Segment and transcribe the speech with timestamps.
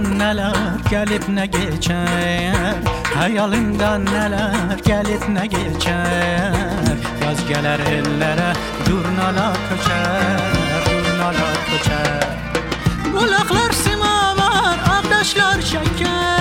[0.00, 0.54] Hayalimden neler
[0.90, 2.74] gelip ne geçer?
[3.14, 6.52] Hayalimden neler gelip ne geçer?
[7.24, 8.52] Yaz gelir ellere
[8.86, 10.40] durnalar köçer
[10.86, 12.28] Durnalar köçer.
[13.12, 16.39] Kulaklar simavar, ağdaşlar şeker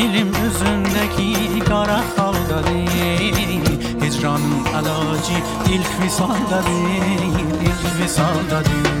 [0.00, 5.32] değil Milim üzündeki kara halda değil Hicranın alacı
[5.68, 8.94] ilk visalda değil İlk visalda değil.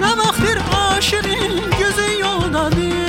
[0.00, 3.05] Ne vaxtdır aşığın gözü yolda değil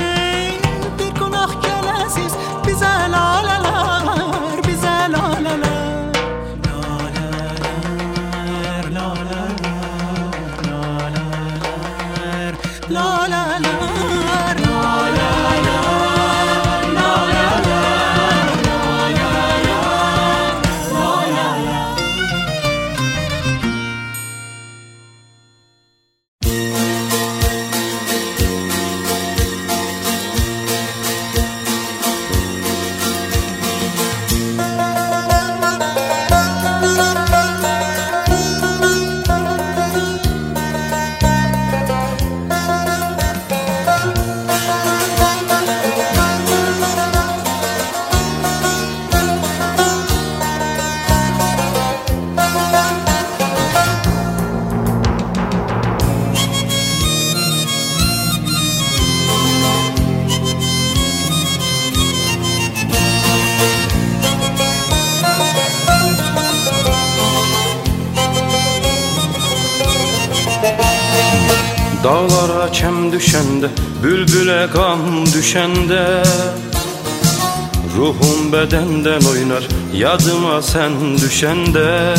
[79.94, 82.14] Yadıma sen düşende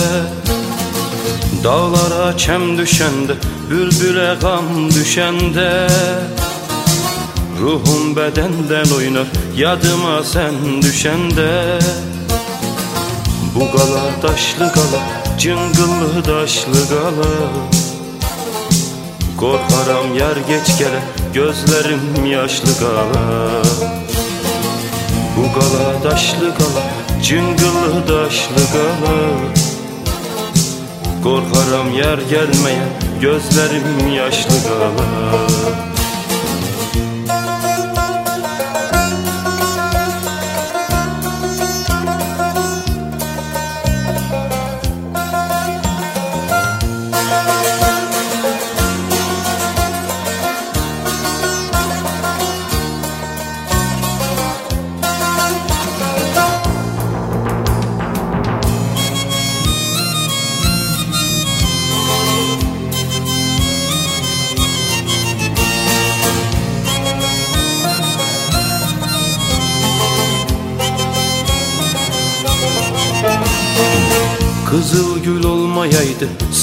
[1.64, 3.34] Dağlara kem düşende
[3.70, 5.88] Bülbüle gam düşende
[7.62, 11.80] Ruhum bedenden oynar Yadıma sen düşende
[13.56, 15.04] Bu gala taşlı gala
[15.40, 17.50] Cıngıllı taşlı gala.
[19.38, 21.00] Korkaram yer geç gele
[21.34, 23.99] Gözlerim yaşlı gala
[25.60, 26.86] gala daşlı gala
[27.24, 29.16] Cıngıllı daşlı gala.
[31.24, 32.88] Korkaram yer gelmeye
[33.22, 34.90] Gözlerim yaşlı gala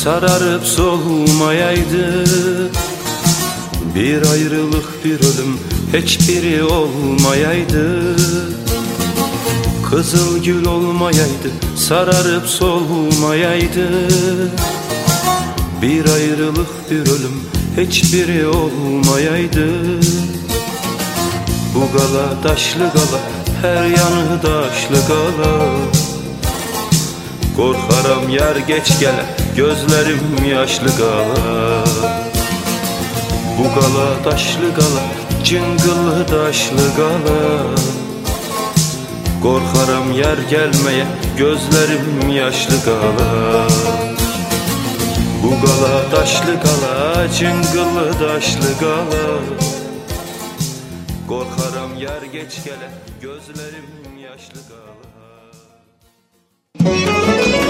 [0.06, 2.24] Sararıp solmayaydı
[3.94, 5.58] Bir ayrılık bir ölüm
[5.94, 8.16] Hiçbiri olmayaydı.
[9.90, 13.88] Kızıl gül olmayaydı Sararıp solmayaydı
[15.82, 17.42] Bir ayrılık bir ölüm
[17.76, 19.68] Hiçbiri olmayaydı.
[21.74, 23.20] Bu gala taşlı gala
[23.62, 25.66] Her yanı taşlı gala.
[27.56, 31.84] Korkaram yer geç gele Gözlerim yaşlı gala
[33.58, 35.02] Bu gala taşlı gala
[35.44, 37.62] Cıngıllı taşlı gala.
[39.42, 41.06] Korkaram yer gelmeye
[41.38, 43.68] Gözlerim yaşlı gala.
[45.42, 49.38] Bu gala taşlı gala Cıngıllı taşlı gala.
[51.28, 52.90] Korkaram yer geç gele
[53.22, 55.06] Gözlerim yaşlı gala.
[56.80, 57.65] Bugün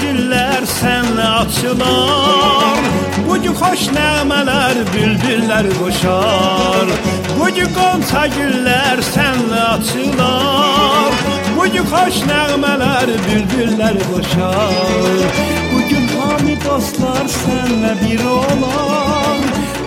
[0.00, 2.78] güller senle açılar.
[3.28, 6.86] Bugün hoş nemeler bülbüller koşar
[7.40, 11.12] Bugün gonca güller senle açılar.
[11.56, 14.74] Bugün hoş nemeler bülbüller koşar
[15.74, 19.38] Bugün hami dostlar senle bir olan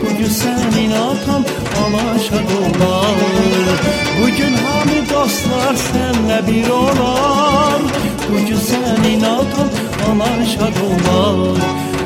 [0.02, 1.44] Bugün senin atam
[1.84, 3.16] alaşa dolar.
[4.22, 7.82] Bugün hami dostlar senle bir olan
[8.30, 9.68] Bugün senin atam
[10.12, 11.58] alaşa dolar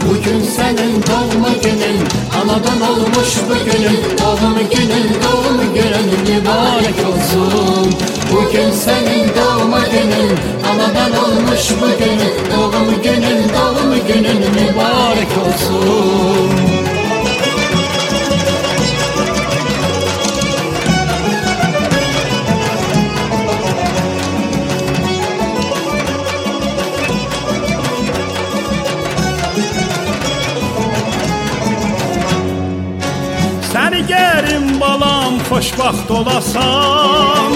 [0.09, 1.99] Bugün senin doğma günün
[2.41, 3.99] Anadan olmuş bugünün.
[4.19, 7.93] Doğum günün doğum günün mübarek olsun.
[8.31, 10.37] Bugün senin doğma günün
[10.69, 12.33] Anadan olmuş bugünün.
[12.57, 16.80] Doğum günün doğum günün mübarek olsun
[35.51, 37.51] xoşbaxt olasan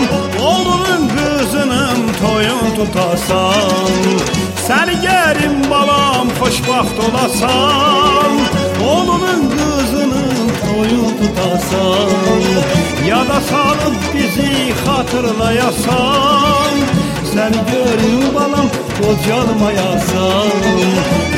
[0.50, 3.94] Oğlunun qızının toyun tutasan
[4.68, 8.32] Səni gərim balam xoşbaxt olasan
[8.92, 10.36] Oğlunun qızının
[10.66, 12.42] toyun tutasan
[13.12, 16.74] Yada salıb bizi xatırlayasan
[17.32, 18.68] Səni görüm balam
[19.00, 20.52] qocalmayasan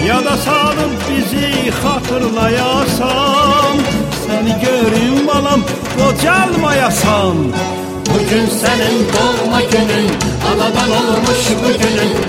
[0.09, 1.47] Yada salıb bizi
[1.81, 3.75] xatırlayasan
[4.37, 5.61] Səni görüm balam
[5.97, 7.37] qocalmayasan
[8.09, 10.09] Bugün senin doğma günün
[10.49, 12.26] Anadan olmuş bugünün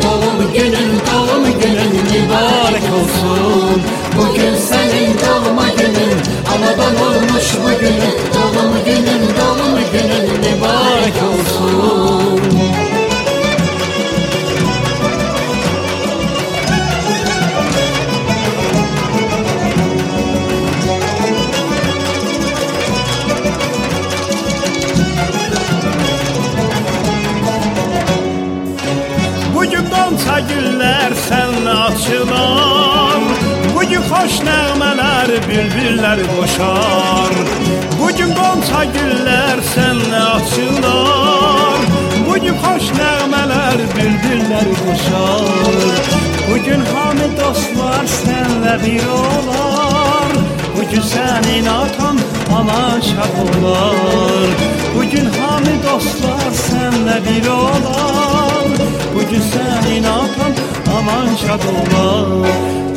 [61.68, 62.48] olar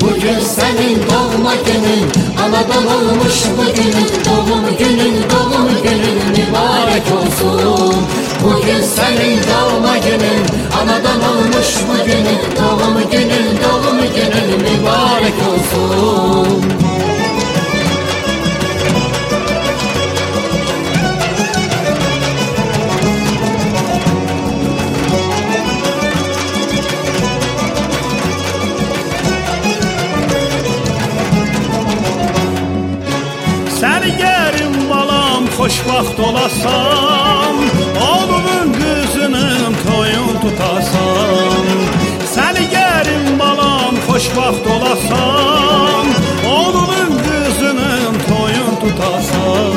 [0.01, 4.07] Bugün senin doğma günün Anadan olmuş bugünün.
[4.25, 7.95] Doğum günün doğum günün mübarek olsun.
[8.43, 10.43] Bugün senin doğma günün
[10.81, 12.39] Anadan olmuş bugünün.
[12.57, 16.90] Doğum günün doğum günün mübarek olsun
[35.71, 37.55] xoşbaxt olasan
[38.11, 41.79] Oğlunun qızının toyun tutasan
[42.33, 46.05] Səni gərim balam xoşbaxt olasan
[46.55, 49.73] Oğlunun qızının toyun tutasan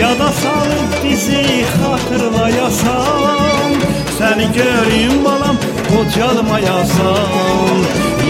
[0.00, 3.72] Yada salıb bizi xatırlayasan
[4.18, 5.56] səni görüm balam
[5.90, 7.76] Qocalmayasan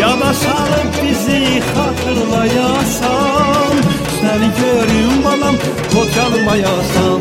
[0.00, 3.57] Yada salıb bizi xatırlayasan
[4.28, 5.56] seni görüm balam
[5.94, 7.20] Kocalmayasan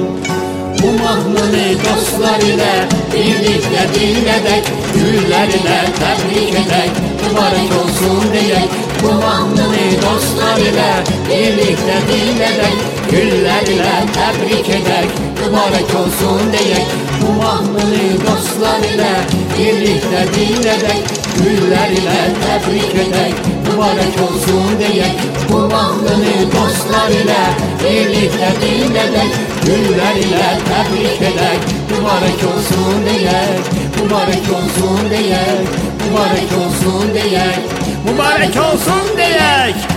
[0.82, 2.74] Bu mahnını dostlar ilə
[3.14, 10.90] Birlikdə dinlədək Güllər ilə təbrik edək Mübarək olsun deyək Bu mahnını dostlar ilə
[11.30, 12.78] Birlikdə dinlədək
[13.12, 19.14] Güllər ilə təbrik edək Mübarək olsun deyək Bu mahnını dostlar ilə
[19.58, 25.16] Birlikdə dinlədək Güllər ilə təbrik edək Mübarek olsun diyek
[25.50, 27.44] Bu mahnını dostlar ile
[27.84, 29.36] birlikte dinledek
[29.66, 31.60] Güller ile tebrik edek
[31.90, 33.60] Mübarek olsun diyek
[34.04, 35.68] Mübarek olsun diyek
[36.10, 37.60] Mübarek olsun diyek
[38.08, 39.97] Mübarək olsun deyək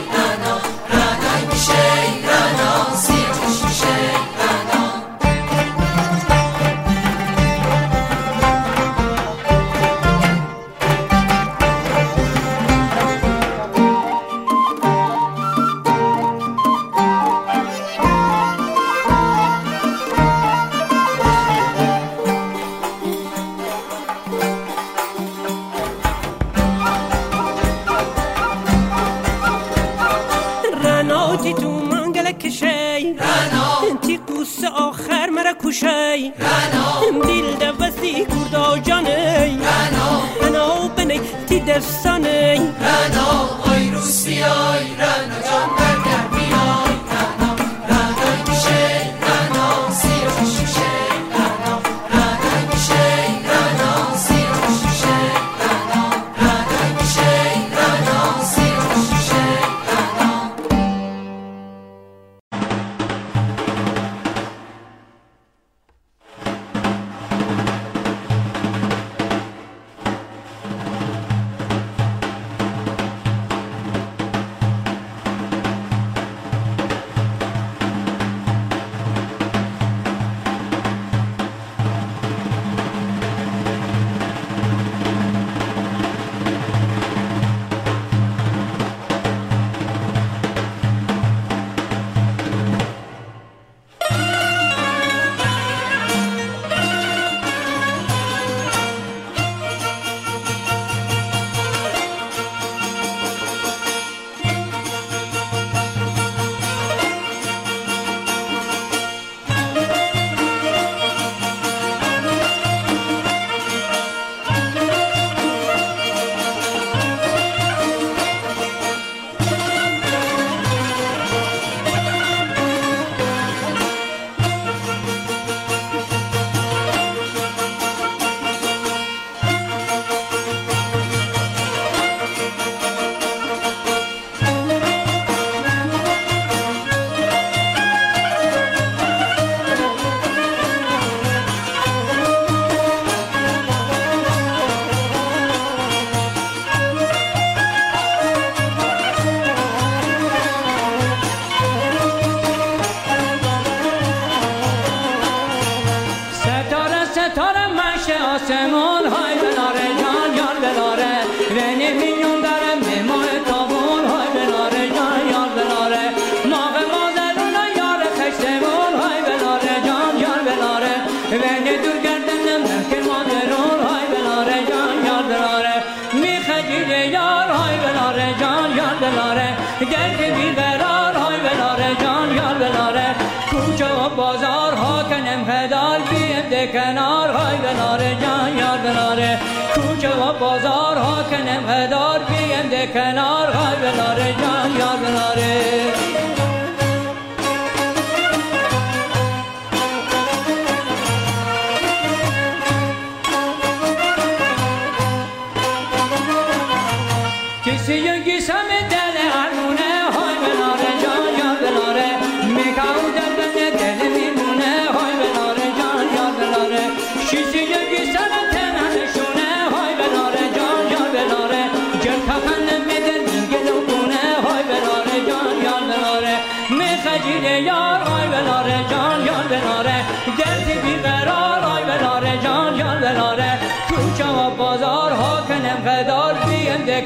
[41.71, 42.59] تی دستانی
[45.41, 45.80] Açıllı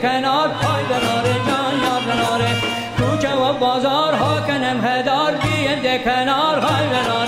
[0.02, 2.52] کنار پای دلاره جان یار دلاره
[2.98, 7.25] کوچه و بازار ها کنم هدار بیند کنار های دلاره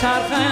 [0.00, 0.47] sarga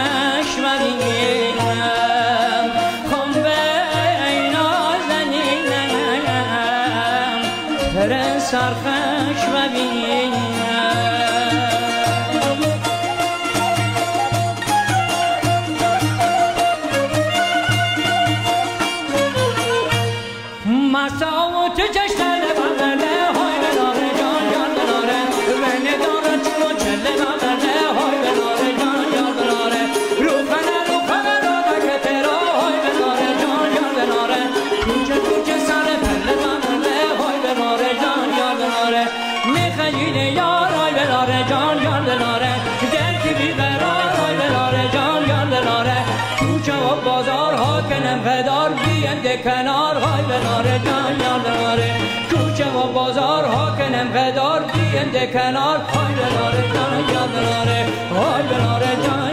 [55.36, 59.25] کنار های بناره جان جان بناره های بناره جان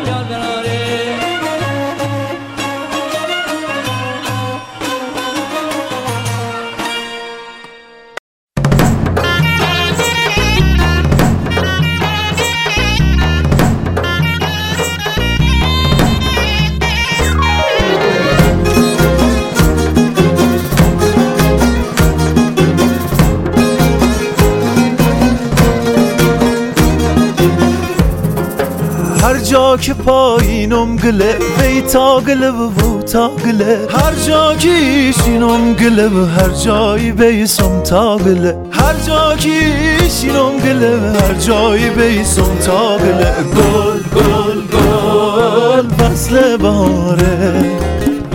[29.78, 33.88] که پایینم گله وی تا گله و وو تا گله.
[33.90, 38.58] هر جا که ایشینم گله و هر جایی بیسم تا گله.
[38.72, 43.34] هر جا که ایشینم گله و هر جایی بیسم تا گله.
[43.56, 47.66] گل گل گل فصل باره.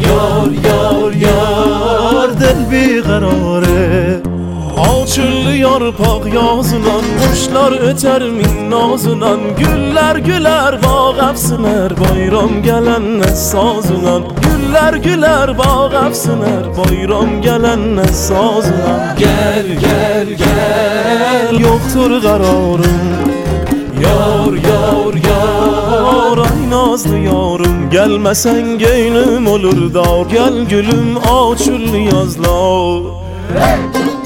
[0.01, 1.78] یار یار یار.
[5.89, 15.89] torpaq yozunan Quşlar ötər minnozunan Güllər gülər bağ əfsinər Bayram gələnə sazunan Güllər gülər bağ
[16.05, 23.09] əfsinər Bayram gələnə sazunan Gəl, gəl, gəl Yoxdur qərarım
[24.05, 27.79] Yar, yar, yar Ay nazlı yarım.
[27.91, 30.23] Gəlməsən geynim olur dar.
[30.31, 33.11] Gəl gülüm açül yazlar.
[33.57, 34.18] Hey!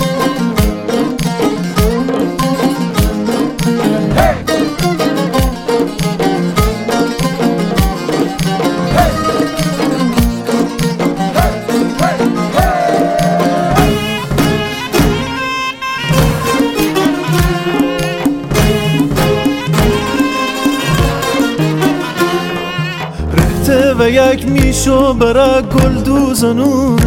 [24.72, 25.96] میشو برا گل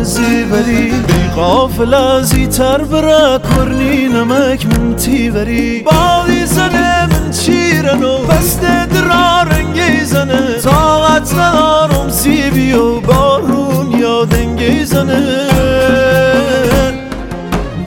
[0.04, 5.84] زیبری بی قافل زیتر برا کرنی نمک من تیوری.
[5.84, 14.26] بادی زنه من چیرن و بسته درا رنگی زنه طاقت ندارم زیبی و بارون یا
[14.26, 15.22] دنگی زنه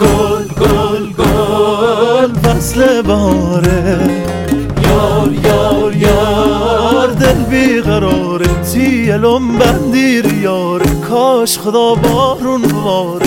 [0.00, 4.17] گل گل گل فصل بهاره.
[9.18, 13.22] Selom bendir yar kaş Kaşkıda barun var.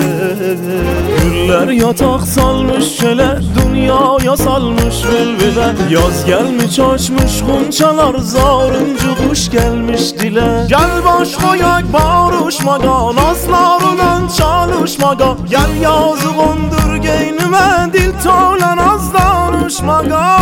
[1.22, 10.66] Güller yatak salmış çöle Dünyaya salmış velvele Yaz gelmiş açmış kumçalar Zarıncu kuş gelmiş dile.
[10.68, 20.38] Gel baş koyak barışmaga Nazlarından çalışmaga Gel yazı kondur geynime Dil tolan az danışmaga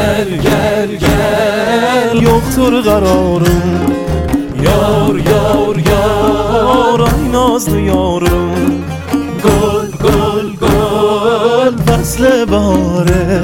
[0.00, 3.94] Gel gel gel Yoktur kararım
[4.64, 8.84] Yar yar yar Ay nazlı yarım
[9.42, 13.42] Gol gol gol Fasl bahare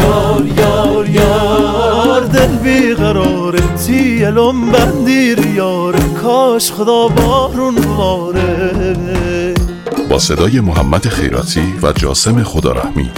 [0.00, 9.54] Yar yar yar دل بیقراره تیلم بندیر یار کاش خدا بارون باره
[10.10, 13.10] با صدای محمد خیراتی و جاسم خدارحمی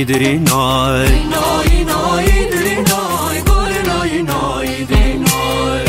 [0.00, 5.84] نای دری نای نای نای دری نای گل نای نای دری نای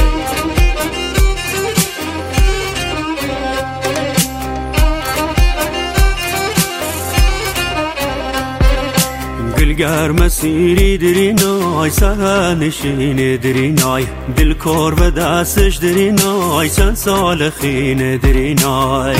[9.58, 14.06] گل گرم سیری دری نای سر نشین دری نای
[14.38, 19.15] دل کار و دستش دری نای چند سال خین دری نای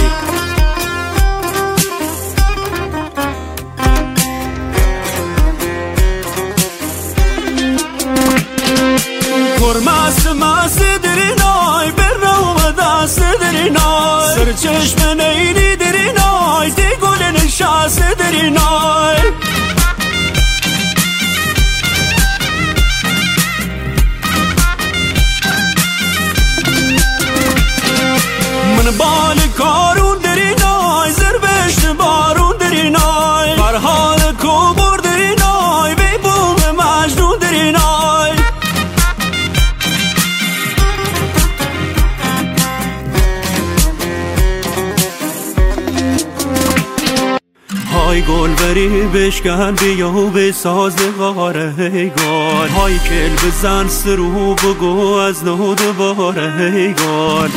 [48.72, 55.44] بری بشکن بیا و به ساز غاره هی گل های کل بزن سرو بگو از
[55.44, 57.50] نو دوباره هی گل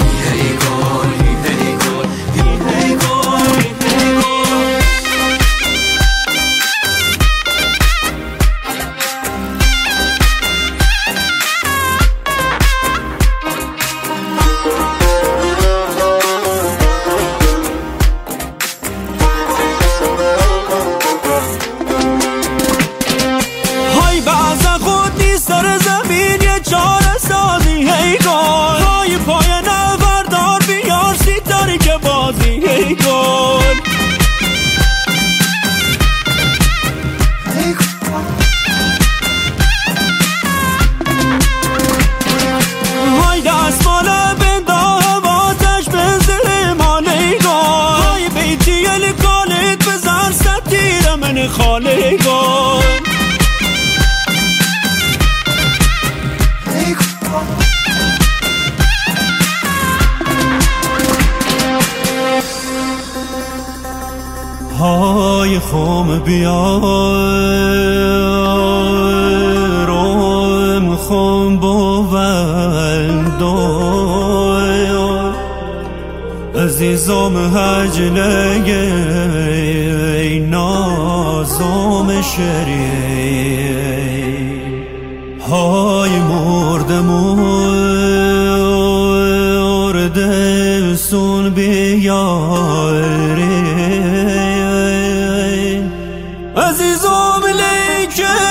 [97.34, 98.42] عزیزم لیکرش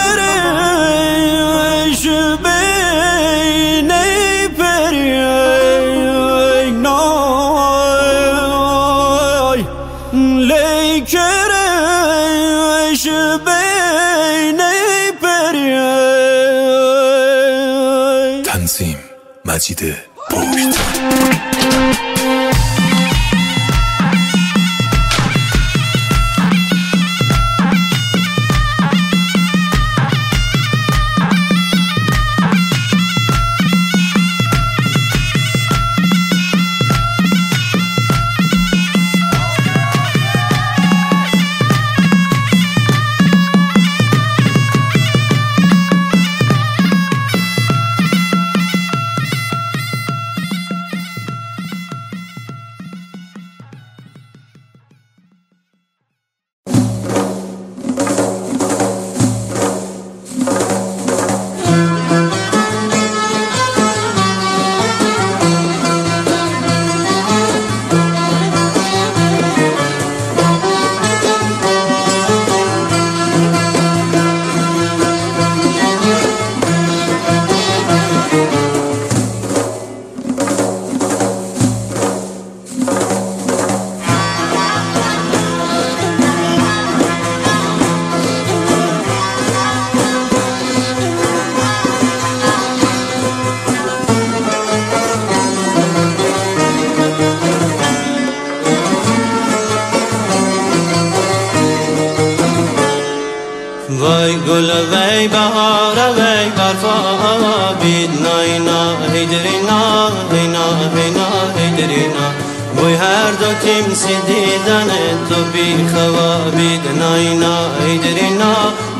[115.24, 117.56] دیدن تو بی خوا بید ناینا
[117.86, 118.56] هیدرینا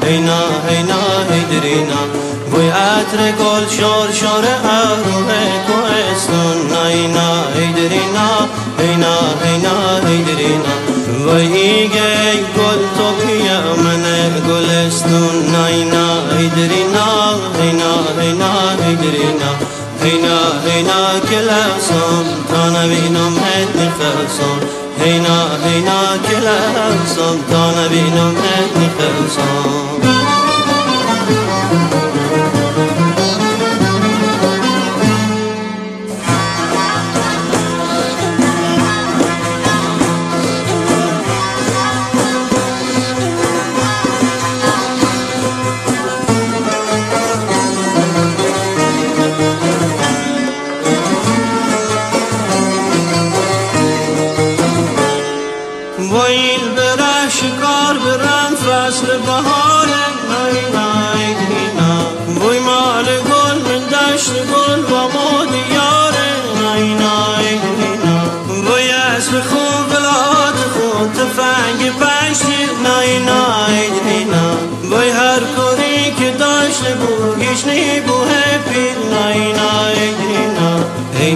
[0.06, 1.02] هینا هینا
[1.32, 2.02] هیدرینا
[2.52, 5.32] وای عطر گل شور شور اروه
[5.68, 8.30] کوهستون ناینا هیدرینا
[8.80, 10.76] هینا هینا هیدرینا
[11.26, 14.04] وای گی گل تو بیا من
[14.48, 16.08] گلستون ناینا
[16.38, 17.08] هیدرینا
[17.62, 18.54] هینا هینا
[18.86, 19.52] هیدرینا
[20.04, 29.93] هینا هینا کلاسون تا نبینم هد هینا هینا کلاسون تا نبینم هد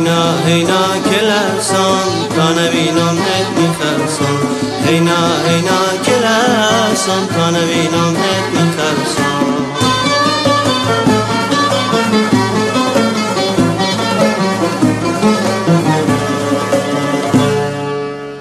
[0.08, 4.39] هینا هینا کلسان تا نبینم هد میخرسان
[4.86, 9.47] هینا هینا کلسان تا نبینم هد میخرسان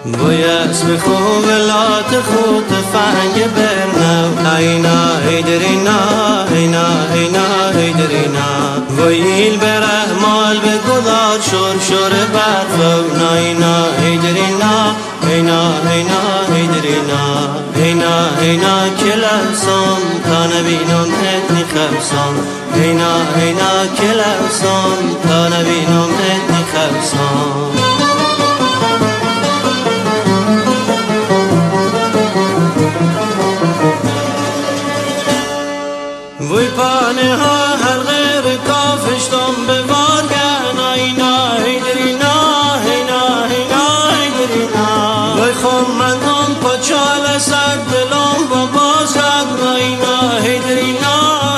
[0.07, 3.76] وی اسم خوب لات خود فنگ برنو
[4.55, 5.99] اینا هیدرینا
[6.51, 7.47] اینا اینا
[7.79, 8.49] هیدرینا
[8.99, 14.75] ویل بره مال به گدار شور شور برفو ناینا هیدرینا
[15.31, 16.23] اینا اینا
[16.55, 17.25] هیدرینا
[17.75, 22.35] اینا اینا کلسان تا نبینم هدنی خرسان
[22.75, 27.96] اینا اینا کلسان تا نبینم هدنی خرسان
[37.17, 37.37] نه
[37.83, 42.37] هر غیر کافش دم به وارگن اینا هیدرینا
[42.87, 43.87] هینا هینا
[44.19, 44.89] هیدرینا
[45.37, 51.17] وی خون من دم پچال سر دلم و بازد اینا هیدرینا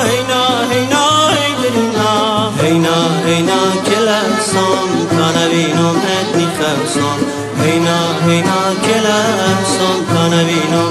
[0.09, 7.19] هینا هینا هیدرینا هینا هینا کلسان تانوینم ات میخرسان.
[7.63, 10.88] هینا هینا کلسان تانوینم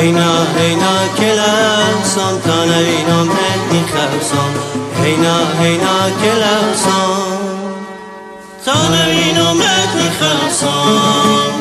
[0.00, 4.52] هینا هینا کلرسان تا نبینم مهدی خوصان
[5.02, 7.38] هینا هینا کلرسان
[8.64, 11.59] تا نبینم مهدی خوصان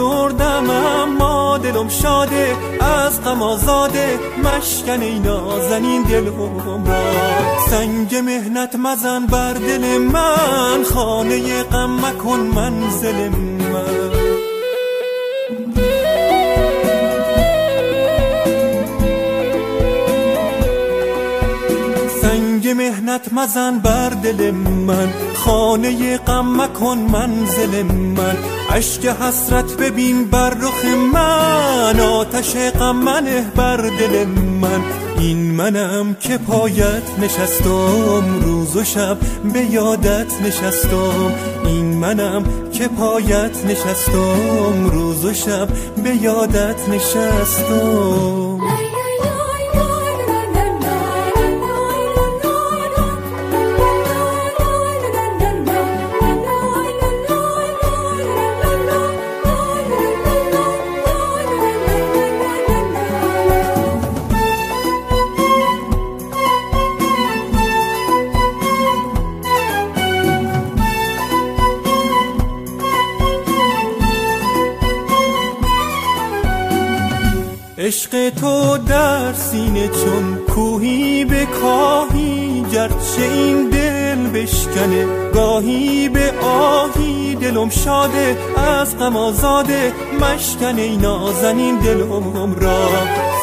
[0.00, 4.18] افسردم اما دلم شاده از غم آزاده.
[4.44, 7.60] مشکن ای نازنین دلم را.
[7.70, 14.08] سنگ مهنت مزن بر دل من خانه غم مکن منزل من.
[22.74, 28.57] مهنت مزن بر دل من خانه غم مکن منزل من.
[28.70, 34.24] اشک حسرت ببین بر رخ من آتش غم منه بر دل
[34.60, 34.82] من.
[35.18, 39.18] این منم که پایت نشستم روز و شب
[39.52, 41.34] به یادت نشستم.
[41.64, 45.68] این منم که پایت نشستم روز و شب
[46.04, 48.47] به یادت نشستم.
[78.08, 87.34] عشق تو در سینه چون کوهی به کاهی گرچه این دل بشکنه گاهی به آهی
[87.34, 92.88] دلم شاده از غم آزاده مشکن ای نازنین دلم را.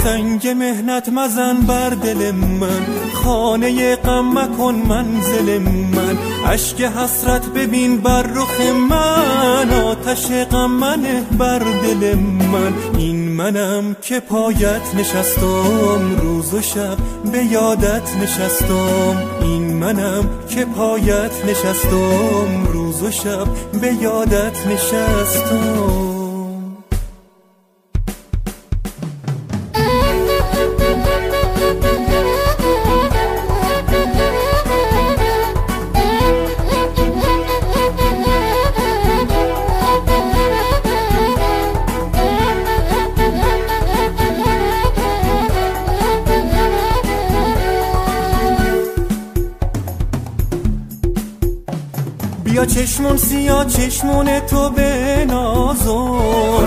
[0.03, 6.17] سنگ مهنت مزن بر دل من خانه غم مکن منزل من.
[6.45, 12.15] اشک حسرت ببین بر رخ من آتش غم منه بر دل
[12.51, 12.73] من.
[12.97, 16.97] این منم که پایت نشستم روز و شب
[17.31, 19.23] به یادت نشستم.
[19.41, 23.47] این منم که پایت نشستم روز و شب
[23.81, 26.14] به یادت نشستم.
[53.95, 56.65] چشمون تو به نازون.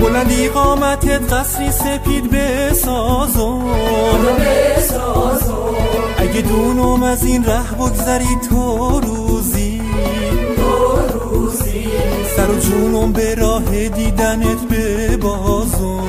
[0.00, 3.64] بلندی قامتت قصری سپید به سازون
[6.18, 9.82] اگه دونم از این ره بگذری تو روزی.
[12.36, 16.00] سر و جونم به راه دیدنت به بازون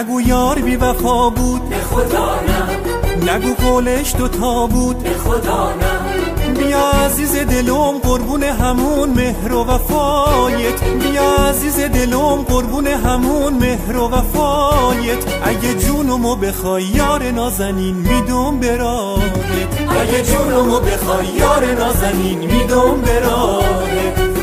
[0.00, 1.68] نگو یار بی وفا بود.
[1.68, 3.32] به خدا نه.
[3.32, 5.02] نگو قولش دوتا بود.
[5.02, 6.54] به خدا نه.
[6.54, 10.84] بیا عزیز دلم قربون همون مهر و وفایت.
[10.84, 15.18] بیا عزیز دلم قربون همون مهر و وفایت.
[15.44, 24.39] اگه جونمو بخوای یار نازنین میدم برایت اگه جونمو بخوای یار نازنین میدم برایت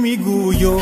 [0.00, 0.80] نمی‌گویم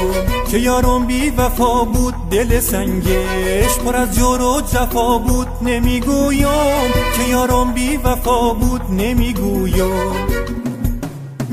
[0.51, 5.47] که یارم بی وفا بود دل سنگش پر از جور و جفا بود.
[5.63, 10.13] نمی‌گویم که یارم بی وفا بود نمی‌گویم.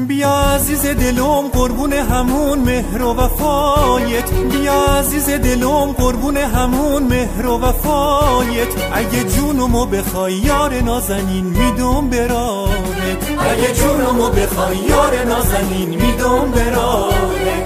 [0.08, 4.32] بیا عزیز دلم قربون همون مهر و وفایت.
[4.34, 8.68] بیا عزیز دلم قربون همون مهر و وفایت.
[8.94, 12.85] اگه جونمو بخوای یار نازنین میدم برایت
[13.40, 17.65] اگه جونمو بخوای یار نازنین میدم برایت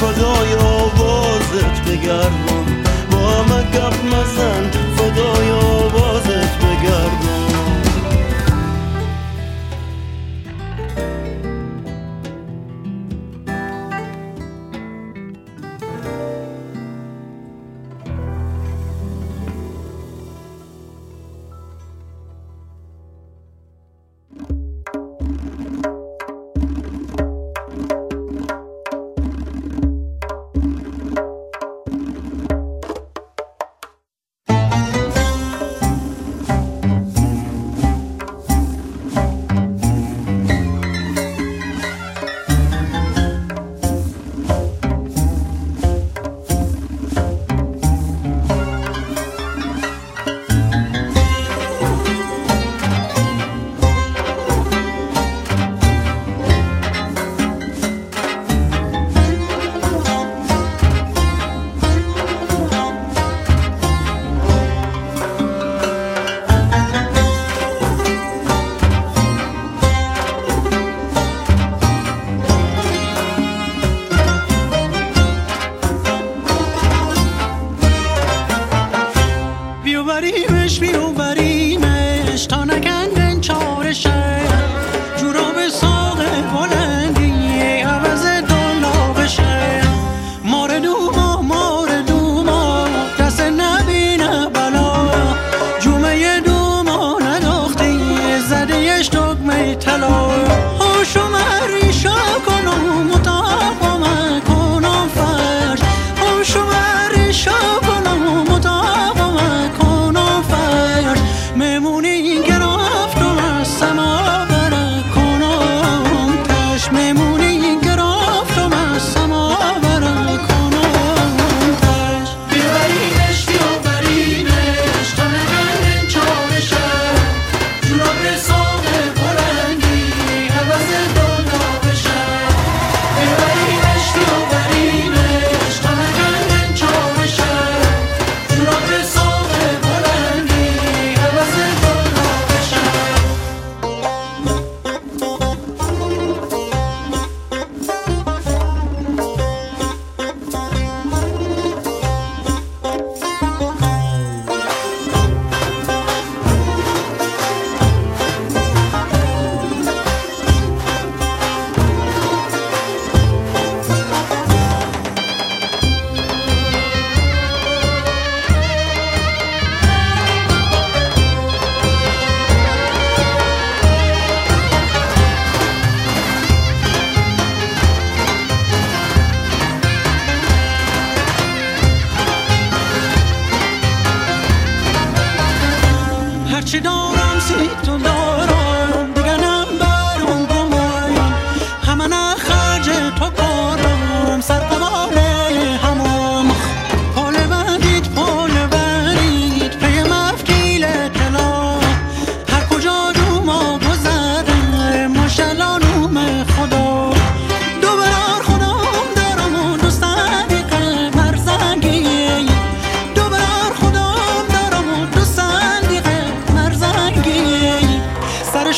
[0.00, 2.66] فدای آوازت بگردم
[3.10, 4.57] با همه گپ مزن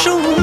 [0.02, 0.39] shoes.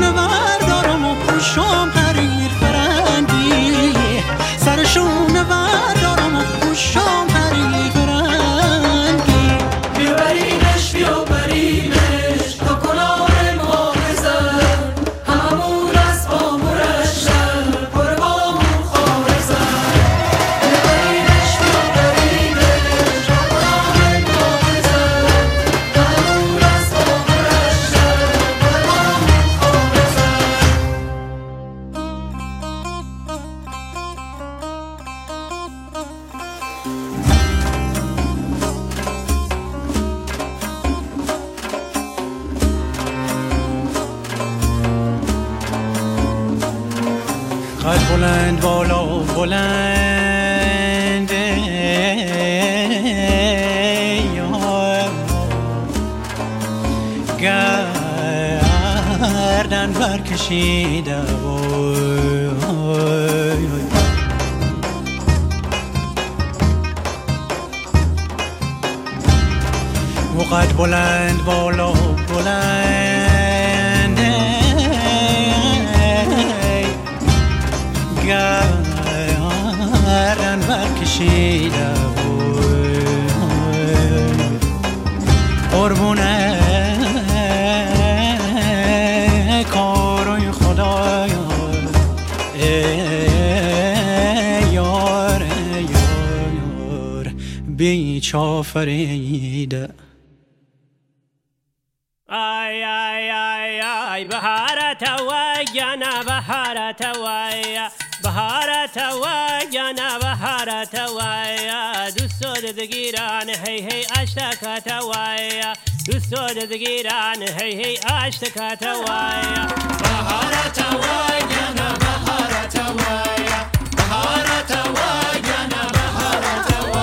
[106.67, 107.91] بهارتوايا
[108.23, 115.73] بهارتوايا أنا بهارتوايا دوستو دزگیران هی هی اشتکتوايا
[116.07, 119.67] دوستو دزگیران هی هی اشتکتوايا
[120.03, 123.59] بهارتوايا أنا بهارتوايا
[123.97, 126.96] بهارتوايا أنا بهارتوايا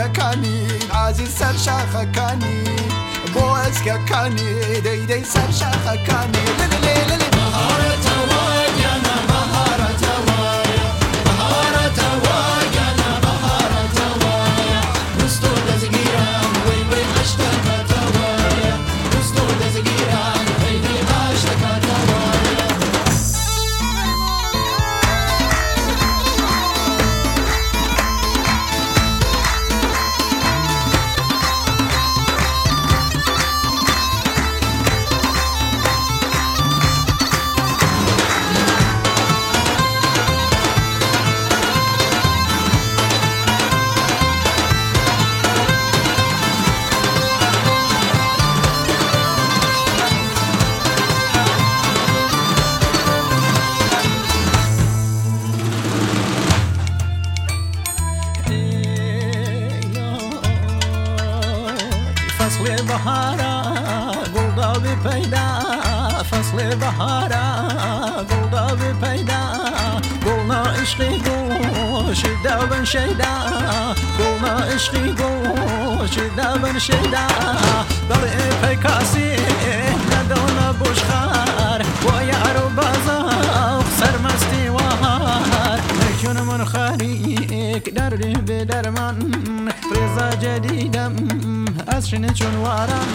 [0.00, 0.52] ga kani
[1.04, 2.52] aziz sar shakha kani
[3.34, 4.46] boaz ga kani
[4.86, 7.28] dey dey sar shakha kani le le le
[7.62, 7.90] a le
[70.80, 73.34] عشقی گوش دبن شیدا.
[74.18, 77.26] گوما عشقی گوش دبن شیدا.
[78.08, 78.26] بر
[78.62, 79.36] پیکاسی
[80.12, 88.10] ندونا بوشخار و یارو بازار سرمستی وهار نکن من خریک در
[88.46, 89.16] به در من
[89.92, 91.12] رضا جدیدم
[91.86, 93.06] از شن چون وارم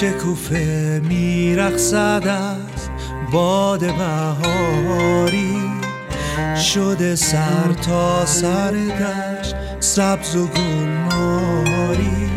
[0.00, 2.88] شکوفه میرقصد از
[3.32, 5.62] باد بهاری.
[6.56, 12.30] شده سر تا سر دشت سبز و گلناری.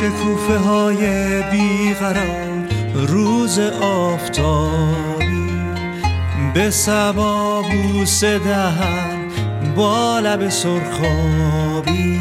[0.00, 5.50] شکوفه های بیقرار روز آفتابی.
[6.54, 9.28] به سبا بوسه دهن
[9.76, 12.20] با لب سرخابی.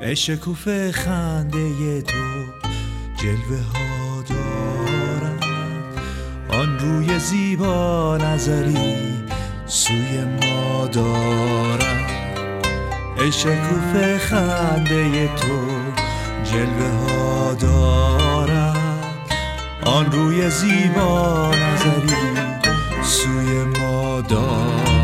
[0.00, 2.35] ای شکوفه خنده تو
[3.16, 5.44] جلوه ها دارد
[6.48, 9.24] آن روی زیبا نظری
[9.66, 12.10] سوی ما دارد
[13.20, 15.58] ای شکوفه خنده تو
[16.44, 18.76] جلوه ها دارد
[19.84, 22.16] آن روی زیبا نظری
[23.02, 24.95] سوی ما دارد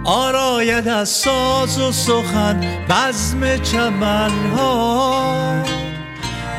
[0.04, 5.14] آراید از ساز و سخن بزم چمنها.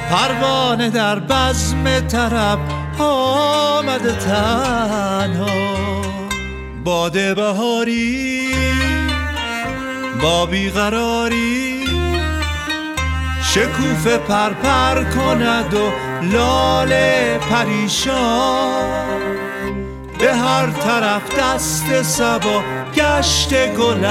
[0.10, 2.60] پروانه در بزم طرب
[3.00, 5.74] آمده تنها.
[6.84, 8.54] باد بهاری
[10.22, 11.84] با بیقراری
[13.42, 19.22] شکوفه پرپر کند و لاله پریشان
[20.20, 22.64] به هر طرف دست سبا
[22.96, 24.06] گشت گل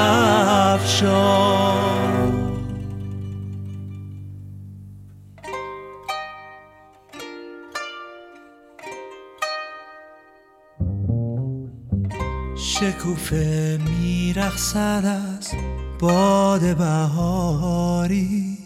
[12.56, 15.48] شکوفه میرقصد از
[16.00, 18.61] باد بهاری.